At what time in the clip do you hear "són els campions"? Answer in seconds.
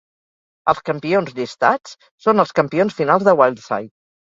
2.27-3.01